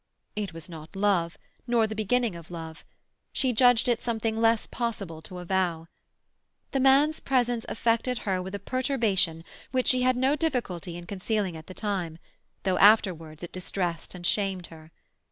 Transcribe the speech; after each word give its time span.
It 0.35 0.51
was 0.51 0.67
not 0.67 0.95
love, 0.95 1.37
nor 1.67 1.85
the 1.85 1.93
beginning 1.93 2.35
of 2.35 2.49
love; 2.49 2.83
she 3.31 3.53
judged 3.53 3.87
it 3.87 4.01
something 4.01 4.41
less 4.41 4.65
possible 4.65 5.21
to 5.21 5.37
avow. 5.37 5.85
The 6.71 6.79
man's 6.79 7.19
presence 7.19 7.67
affected 7.69 8.17
her 8.25 8.41
with 8.41 8.55
a 8.55 8.59
perturbation 8.59 9.43
which 9.71 9.89
she 9.89 10.01
had 10.01 10.15
no 10.17 10.35
difficulty 10.35 10.97
in 10.97 11.05
concealing 11.05 11.55
at 11.55 11.67
the 11.67 11.75
time, 11.75 12.17
though 12.63 12.79
afterwards 12.79 13.43
it 13.43 13.51
distressed 13.51 14.15
and 14.15 14.25
shamed 14.25 14.65
her. 14.73 14.91